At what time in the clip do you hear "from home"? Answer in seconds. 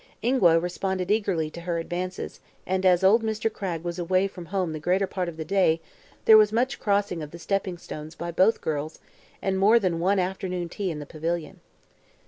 4.27-4.73